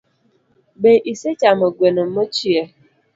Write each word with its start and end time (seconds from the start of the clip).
Be 0.81 0.91
isechamo 1.11 1.65
gweno 1.77 2.03
mochiel? 2.13 2.67